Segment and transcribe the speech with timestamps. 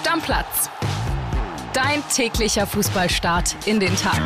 [0.00, 0.70] Stammplatz.
[1.74, 4.18] Dein täglicher Fußballstart in den Tag.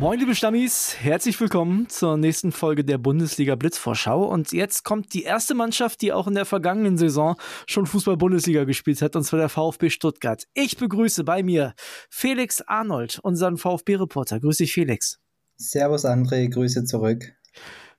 [0.00, 4.24] Moin liebe Stammis, herzlich willkommen zur nächsten Folge der Bundesliga Blitzvorschau.
[4.24, 7.36] Und jetzt kommt die erste Mannschaft, die auch in der vergangenen Saison
[7.68, 10.42] schon Fußball-Bundesliga gespielt hat, und zwar der VfB Stuttgart.
[10.52, 11.74] Ich begrüße bei mir
[12.08, 14.40] Felix Arnold, unseren VfB-Reporter.
[14.40, 15.20] Grüß dich, Felix.
[15.58, 17.34] Servus André, Grüße zurück.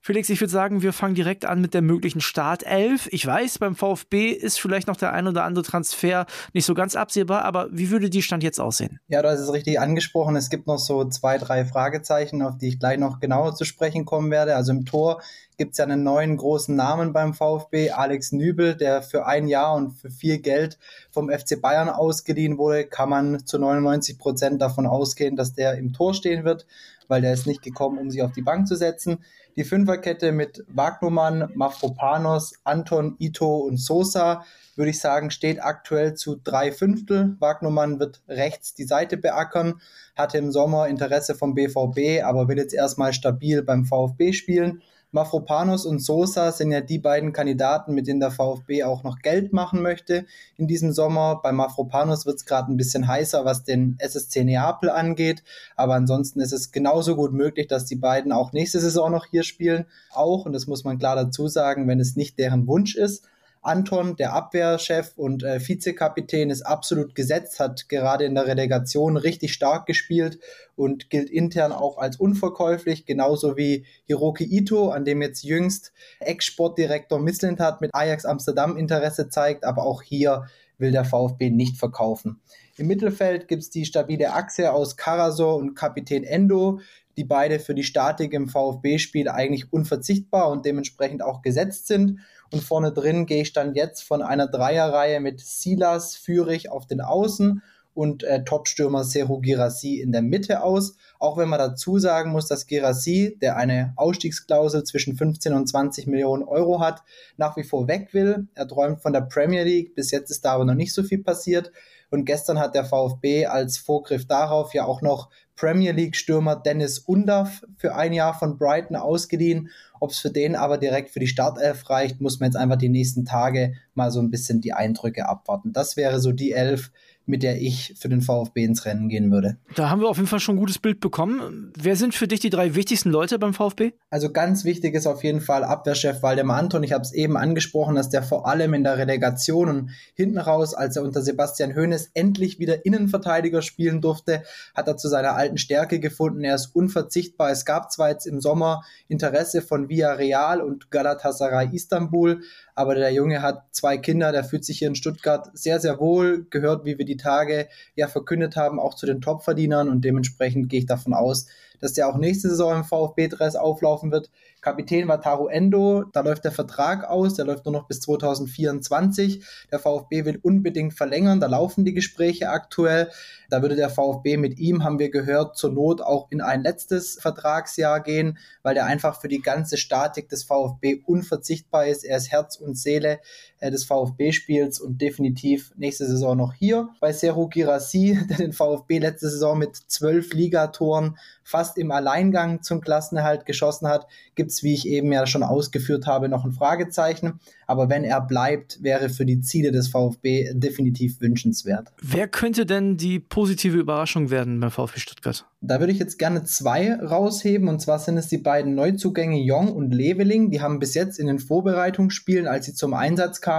[0.04, 3.08] Felix, ich würde sagen, wir fangen direkt an mit der möglichen Startelf.
[3.12, 6.96] Ich weiß, beim VfB ist vielleicht noch der ein oder andere Transfer nicht so ganz
[6.96, 8.98] absehbar, aber wie würde die Stand jetzt aussehen?
[9.06, 10.34] Ja, du hast es richtig angesprochen.
[10.34, 14.04] Es gibt noch so zwei, drei Fragezeichen, auf die ich gleich noch genauer zu sprechen
[14.04, 14.56] kommen werde.
[14.56, 15.22] Also im Tor
[15.56, 19.76] gibt es ja einen neuen großen Namen beim VfB, Alex Nübel, der für ein Jahr
[19.76, 20.78] und für viel Geld
[21.12, 22.86] vom FC Bayern ausgeliehen wurde.
[22.86, 26.66] Kann man zu 99 Prozent davon ausgehen, dass der im Tor stehen wird,
[27.08, 29.18] weil der ist nicht gekommen, um sich auf die Bank zu setzen.
[29.56, 34.44] Die Fünferkette mit Wagnumann, Mafropanos, Anton, Ito und Sosa,
[34.76, 37.36] würde ich sagen, steht aktuell zu drei Fünftel.
[37.38, 39.80] Wagnumann wird rechts die Seite beackern,
[40.16, 44.82] hatte im Sommer Interesse vom BVB, aber will jetzt erstmal stabil beim VfB spielen.
[45.12, 49.52] Mafropanos und Sosa sind ja die beiden Kandidaten, mit denen der VfB auch noch Geld
[49.52, 50.24] machen möchte
[50.56, 51.40] in diesem Sommer.
[51.42, 55.42] Bei Mafropanos wird es gerade ein bisschen heißer, was den SSC Neapel angeht.
[55.76, 59.42] Aber ansonsten ist es genauso gut möglich, dass die beiden auch nächste Saison noch hier
[59.42, 59.84] spielen.
[60.12, 63.24] Auch, und das muss man klar dazu sagen, wenn es nicht deren Wunsch ist.
[63.62, 69.52] Anton, der Abwehrchef und äh, Vizekapitän, ist absolut gesetzt, hat gerade in der Relegation richtig
[69.52, 70.40] stark gespielt
[70.74, 77.20] und gilt intern auch als unverkäuflich, genauso wie Hiroki Ito, an dem jetzt jüngst Ex-Sportdirektor
[77.20, 80.46] Missland hat mit Ajax Amsterdam Interesse zeigt, aber auch hier
[80.78, 82.40] will der VfB nicht verkaufen.
[82.76, 86.80] Im Mittelfeld gibt es die stabile Achse aus Karasor und Kapitän Endo,
[87.16, 92.20] die beide für die Statik im VfB-Spiel eigentlich unverzichtbar und dementsprechend auch gesetzt sind.
[92.50, 97.00] Und vorne drin gehe ich dann jetzt von einer Dreierreihe mit Silas, Führig auf den
[97.00, 97.62] Außen
[97.94, 100.96] und äh, Topstürmer Seru Girassi in der Mitte aus.
[101.18, 106.06] Auch wenn man dazu sagen muss, dass Girassi, der eine Ausstiegsklausel zwischen 15 und 20
[106.06, 107.02] Millionen Euro hat,
[107.36, 108.48] nach wie vor weg will.
[108.54, 109.94] Er träumt von der Premier League.
[109.94, 111.70] Bis jetzt ist da aber noch nicht so viel passiert.
[112.10, 115.30] Und gestern hat der VfB als Vorgriff darauf ja auch noch
[115.62, 119.70] Premier League-Stürmer Dennis Undaff für ein Jahr von Brighton ausgeliehen.
[120.02, 122.88] Ob es für den aber direkt für die Startelf reicht, muss man jetzt einfach die
[122.88, 125.72] nächsten Tage mal so ein bisschen die Eindrücke abwarten.
[125.72, 126.90] Das wäre so die Elf,
[127.24, 129.56] mit der ich für den VfB ins Rennen gehen würde.
[129.76, 131.72] Da haben wir auf jeden Fall schon ein gutes Bild bekommen.
[131.78, 133.92] Wer sind für dich die drei wichtigsten Leute beim VfB?
[134.10, 136.82] Also ganz wichtig ist auf jeden Fall Abwehrchef Waldemar Anton.
[136.82, 140.74] Ich habe es eben angesprochen, dass der vor allem in der Relegation und hinten raus,
[140.74, 144.42] als er unter Sebastian Hoeneß endlich wieder Innenverteidiger spielen durfte,
[144.74, 146.42] hat er zu seiner alten Stärke gefunden.
[146.42, 147.50] Er ist unverzichtbar.
[147.50, 152.40] Es gab zwar jetzt im Sommer Interesse von Villarreal und Galatasaray Istanbul,
[152.74, 156.46] aber der Junge hat zwei Kinder, der fühlt sich hier in Stuttgart sehr, sehr wohl,
[156.50, 160.80] gehört, wie wir die Tage ja verkündet haben, auch zu den Topverdienern und dementsprechend gehe
[160.80, 161.46] ich davon aus,
[161.82, 164.30] dass der auch nächste Saison im VfB-Dress auflaufen wird.
[164.60, 169.44] Kapitän war Taru Endo, da läuft der Vertrag aus, der läuft nur noch bis 2024.
[169.72, 173.10] Der VfB will unbedingt verlängern, da laufen die Gespräche aktuell.
[173.50, 177.18] Da würde der VfB mit ihm, haben wir gehört, zur Not auch in ein letztes
[177.20, 182.04] Vertragsjahr gehen, weil der einfach für die ganze Statik des VfB unverzichtbar ist.
[182.04, 183.20] Er ist Herz und Seele
[183.62, 186.88] äh, des VfB-Spiels und definitiv nächste Saison noch hier.
[187.00, 192.80] Bei Seru Girassi, der den VfB letzte Saison mit zwölf Ligatoren fast im Alleingang zum
[192.80, 197.40] Klassenerhalt geschossen hat, gibt es, wie ich eben ja schon ausgeführt habe, noch ein Fragezeichen.
[197.66, 201.92] Aber wenn er bleibt, wäre für die Ziele des VfB definitiv wünschenswert.
[202.02, 205.46] Wer könnte denn die positive Überraschung werden beim VfB Stuttgart?
[205.60, 207.68] Da würde ich jetzt gerne zwei rausheben.
[207.68, 210.50] Und zwar sind es die beiden Neuzugänge Jong und Leveling.
[210.50, 213.51] Die haben bis jetzt in den Vorbereitungsspielen, als sie zum Einsatz kamen,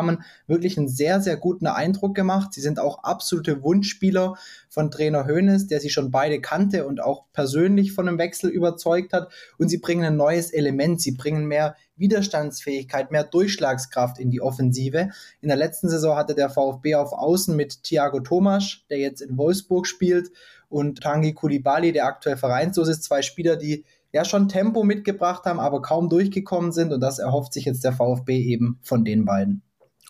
[0.47, 2.53] wirklich einen sehr, sehr guten Eindruck gemacht.
[2.53, 4.35] Sie sind auch absolute Wunschspieler
[4.69, 9.13] von Trainer Hoeneß, der sie schon beide kannte und auch persönlich von einem Wechsel überzeugt
[9.13, 9.31] hat.
[9.57, 11.01] Und sie bringen ein neues Element.
[11.01, 15.09] Sie bringen mehr Widerstandsfähigkeit, mehr Durchschlagskraft in die Offensive.
[15.41, 19.37] In der letzten Saison hatte der VfB auf Außen mit Thiago Thomas, der jetzt in
[19.37, 20.31] Wolfsburg spielt,
[20.69, 25.59] und Tangi Kulibali, der aktuell vereinslos ist, zwei Spieler, die ja schon Tempo mitgebracht haben,
[25.59, 26.91] aber kaum durchgekommen sind.
[26.93, 29.61] Und das erhofft sich jetzt der VfB eben von den beiden.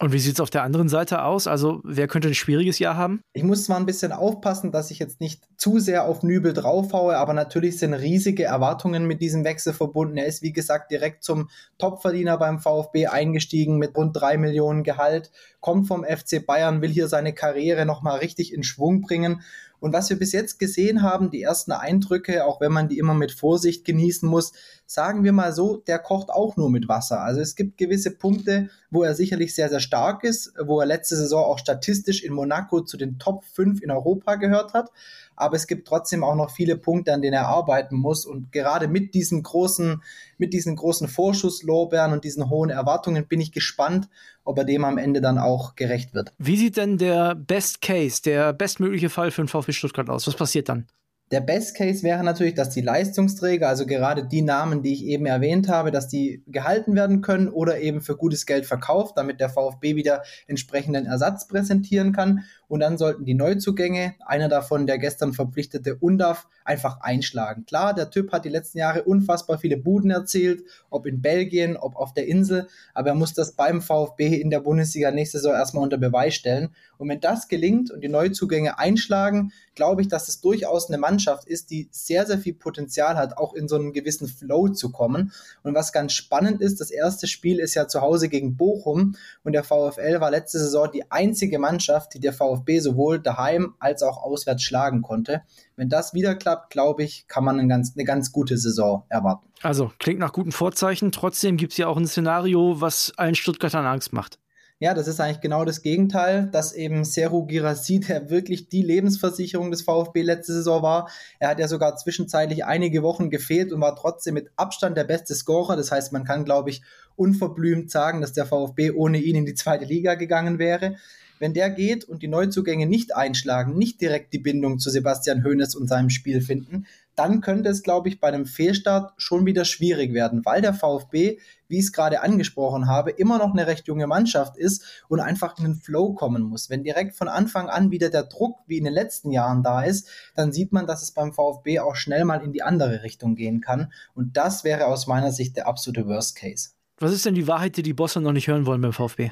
[0.03, 1.47] Und wie sieht es auf der anderen Seite aus?
[1.47, 3.21] Also, wer könnte ein schwieriges Jahr haben?
[3.31, 7.15] Ich muss zwar ein bisschen aufpassen, dass ich jetzt nicht zu sehr auf Nübel draufhaue,
[7.15, 10.17] aber natürlich sind riesige Erwartungen mit diesem Wechsel verbunden.
[10.17, 15.31] Er ist, wie gesagt, direkt zum Topverdiener beim VfB eingestiegen mit rund drei Millionen Gehalt,
[15.61, 19.41] kommt vom FC Bayern, will hier seine Karriere nochmal richtig in Schwung bringen
[19.83, 23.13] Und was wir bis jetzt gesehen haben, die ersten Eindrücke, auch wenn man die immer
[23.13, 24.53] mit Vorsicht genießen muss,
[24.85, 27.19] sagen wir mal so, der kocht auch nur mit Wasser.
[27.19, 31.17] Also es gibt gewisse Punkte, wo er sicherlich sehr, sehr stark ist, wo er letzte
[31.17, 34.89] Saison auch statistisch in Monaco zu den Top 5 in Europa gehört hat
[35.35, 38.25] aber es gibt trotzdem auch noch viele Punkte, an denen er arbeiten muss.
[38.25, 40.01] Und gerade mit diesen großen,
[40.37, 44.09] mit diesen großen Vorschusslorbeeren und diesen hohen Erwartungen bin ich gespannt,
[44.43, 46.33] ob er dem am Ende dann auch gerecht wird.
[46.37, 50.27] Wie sieht denn der Best Case, der bestmögliche Fall für den VfB Stuttgart aus?
[50.27, 50.87] Was passiert dann?
[51.31, 55.25] Der Best Case wäre natürlich, dass die Leistungsträger, also gerade die Namen, die ich eben
[55.25, 59.49] erwähnt habe, dass die gehalten werden können oder eben für gutes Geld verkauft, damit der
[59.49, 62.43] VfB wieder entsprechenden Ersatz präsentieren kann.
[62.67, 67.65] Und dann sollten die Neuzugänge, einer davon der gestern verpflichtete Undaf, einfach einschlagen.
[67.65, 71.95] Klar, der Typ hat die letzten Jahre unfassbar viele Buden erzielt, ob in Belgien, ob
[71.95, 75.83] auf der Insel, aber er muss das beim VfB in der Bundesliga nächste Saison erstmal
[75.83, 76.69] unter Beweis stellen.
[76.97, 81.47] Und wenn das gelingt und die Neuzugänge einschlagen, glaube ich, dass es durchaus eine Mannschaft
[81.47, 85.31] ist, die sehr, sehr viel Potenzial hat, auch in so einen gewissen Flow zu kommen.
[85.63, 89.53] Und was ganz spannend ist, das erste Spiel ist ja zu Hause gegen Bochum und
[89.53, 94.03] der VfL war letzte Saison die einzige Mannschaft, die der VfB VfB sowohl daheim als
[94.03, 95.41] auch auswärts schlagen konnte.
[95.75, 99.47] Wenn das wieder klappt, glaube ich, kann man eine ganz, eine ganz gute Saison erwarten.
[99.61, 101.11] Also klingt nach guten Vorzeichen.
[101.11, 104.39] Trotzdem gibt es ja auch ein Szenario, was allen Stuttgartern Angst macht.
[104.83, 109.71] Ja, das ist eigentlich genau das Gegenteil, dass eben Seru Girassi, der wirklich die Lebensversicherung
[109.71, 111.09] des VfB letzte Saison war.
[111.39, 115.35] Er hat ja sogar zwischenzeitlich einige Wochen gefehlt und war trotzdem mit Abstand der beste
[115.35, 115.77] Scorer.
[115.77, 116.81] Das heißt, man kann, glaube ich,
[117.15, 120.97] unverblümt sagen, dass der VfB ohne ihn in die zweite Liga gegangen wäre.
[121.43, 125.75] Wenn der geht und die Neuzugänge nicht einschlagen, nicht direkt die Bindung zu Sebastian Hoeneß
[125.75, 126.85] und seinem Spiel finden,
[127.17, 131.39] dann könnte es, glaube ich, bei einem Fehlstart schon wieder schwierig werden, weil der VfB,
[131.67, 135.57] wie ich es gerade angesprochen habe, immer noch eine recht junge Mannschaft ist und einfach
[135.57, 136.69] in den Flow kommen muss.
[136.69, 140.07] Wenn direkt von Anfang an wieder der Druck wie in den letzten Jahren da ist,
[140.35, 143.59] dann sieht man, dass es beim VfB auch schnell mal in die andere Richtung gehen
[143.59, 143.91] kann.
[144.15, 146.69] Und das wäre aus meiner Sicht der absolute Worst Case.
[146.99, 149.31] Was ist denn die Wahrheit, die die Bosse noch nicht hören wollen beim VfB?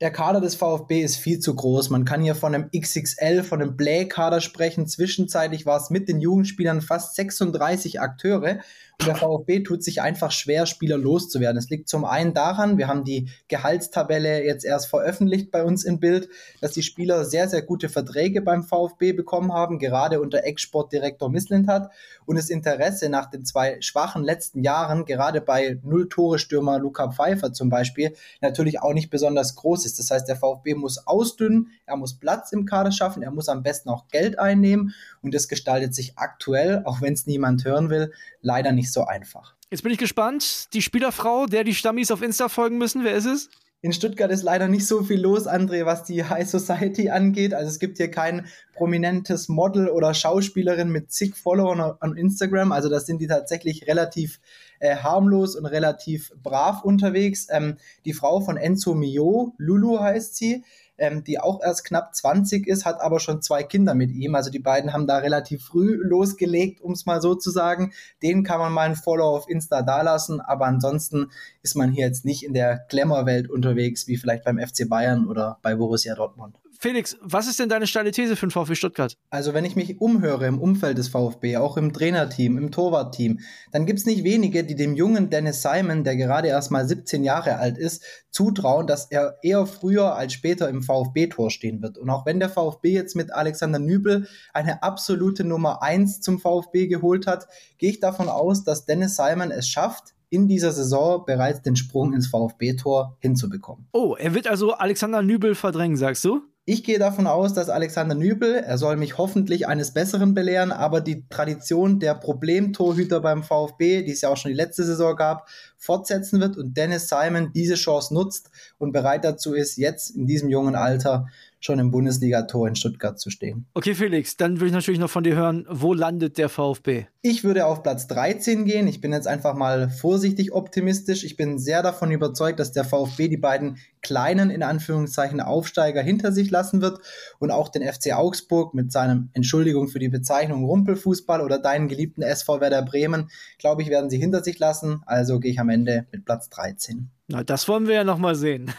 [0.00, 1.90] Der Kader des VfB ist viel zu groß.
[1.90, 4.86] Man kann hier von einem XXL, von einem Play-Kader sprechen.
[4.86, 8.60] Zwischenzeitlich war es mit den Jugendspielern fast 36 Akteure.
[9.06, 11.56] Der VfB tut sich einfach schwer, Spieler loszuwerden.
[11.56, 16.00] Es liegt zum einen daran, wir haben die Gehaltstabelle jetzt erst veröffentlicht bei uns im
[16.00, 16.28] Bild,
[16.60, 21.90] dass die Spieler sehr, sehr gute Verträge beim VfB bekommen haben, gerade unter Ex-Sportdirektor Misslintat.
[22.26, 27.70] Und das Interesse nach den zwei schwachen letzten Jahren, gerade bei Null-Tore-Stürmer Luca Pfeiffer zum
[27.70, 29.98] Beispiel, natürlich auch nicht besonders groß ist.
[29.98, 33.62] Das heißt, der VfB muss ausdünnen, er muss Platz im Kader schaffen, er muss am
[33.62, 34.94] besten auch Geld einnehmen.
[35.22, 38.12] Und das gestaltet sich aktuell, auch wenn es niemand hören will,
[38.42, 39.56] leider nicht so einfach.
[39.70, 40.72] Jetzt bin ich gespannt.
[40.74, 43.50] Die Spielerfrau, der die Stammis auf Insta folgen müssen, wer ist es?
[43.82, 47.54] In Stuttgart ist leider nicht so viel los, André, was die High Society angeht.
[47.54, 52.72] Also es gibt hier kein prominentes Model oder Schauspielerin mit zig Followern auf Instagram.
[52.72, 54.38] Also das sind die tatsächlich relativ
[54.80, 57.46] äh, harmlos und relativ brav unterwegs.
[57.50, 60.62] Ähm, die Frau von Enzo Mio, Lulu heißt sie,
[61.00, 64.34] ähm, die auch erst knapp 20 ist, hat aber schon zwei Kinder mit ihm.
[64.34, 67.92] Also die beiden haben da relativ früh losgelegt, um es mal so zu sagen.
[68.22, 71.30] Den kann man mal ein Follow auf Insta dalassen, aber ansonsten
[71.62, 75.58] ist man hier jetzt nicht in der Glamour-Welt unterwegs, wie vielleicht beim FC Bayern oder
[75.62, 76.59] bei Borussia Dortmund.
[76.82, 79.14] Felix, was ist denn deine steile These für den VfB Stuttgart?
[79.28, 83.40] Also wenn ich mich umhöre im Umfeld des VfB, auch im Trainerteam, im Torwartteam,
[83.70, 87.22] dann gibt es nicht wenige, die dem jungen Dennis Simon, der gerade erst mal 17
[87.22, 91.98] Jahre alt ist, zutrauen, dass er eher früher als später im VfB-Tor stehen wird.
[91.98, 96.86] Und auch wenn der VfB jetzt mit Alexander Nübel eine absolute Nummer 1 zum VfB
[96.86, 97.46] geholt hat,
[97.76, 102.14] gehe ich davon aus, dass Dennis Simon es schafft, in dieser Saison bereits den Sprung
[102.14, 103.86] ins VfB-Tor hinzubekommen.
[103.92, 106.40] Oh, er wird also Alexander Nübel verdrängen, sagst du?
[106.72, 111.00] Ich gehe davon aus, dass Alexander Nübel, er soll mich hoffentlich eines Besseren belehren, aber
[111.00, 115.48] die Tradition der Problemtorhüter beim VfB, die es ja auch schon die letzte Saison gab,
[115.78, 120.48] fortsetzen wird und Dennis Simon diese Chance nutzt und bereit dazu ist, jetzt in diesem
[120.48, 121.26] jungen Alter
[121.60, 123.66] schon im Bundesliga-Tor in Stuttgart zu stehen.
[123.74, 127.06] Okay, Felix, dann würde ich natürlich noch von dir hören, wo landet der VfB?
[127.20, 128.88] Ich würde auf Platz 13 gehen.
[128.88, 131.22] Ich bin jetzt einfach mal vorsichtig optimistisch.
[131.22, 136.32] Ich bin sehr davon überzeugt, dass der VfB die beiden kleinen, in Anführungszeichen, Aufsteiger hinter
[136.32, 137.00] sich lassen wird
[137.38, 142.22] und auch den FC Augsburg mit seinem, Entschuldigung für die Bezeichnung, Rumpelfußball oder deinen geliebten
[142.22, 145.02] SV Werder Bremen, glaube ich, werden sie hinter sich lassen.
[145.06, 147.10] Also gehe ich am Ende mit Platz 13.
[147.32, 148.72] Na, das wollen wir ja noch mal sehen.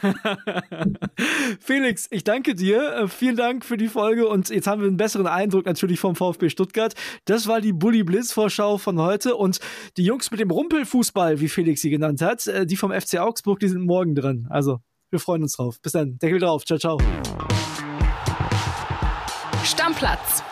[1.62, 2.96] Felix, ich danke dir.
[2.96, 6.18] Äh, vielen Dank für die Folge und jetzt haben wir einen besseren Eindruck natürlich vom
[6.18, 6.94] VfB Stuttgart.
[7.24, 9.60] Das war die Bully Blitz Vorschau von heute und
[9.96, 13.62] die Jungs mit dem Rumpelfußball, wie Felix sie genannt hat, äh, die vom FC Augsburg,
[13.62, 14.48] die sind morgen dran.
[14.50, 14.80] Also,
[15.12, 15.80] wir freuen uns drauf.
[15.82, 16.18] Bis dann.
[16.18, 16.66] Deckel drauf.
[16.66, 16.98] Ciao, ciao.
[19.64, 20.44] Stammplatz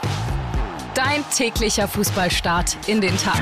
[0.99, 3.41] Dein täglicher Fußballstart in den Tag.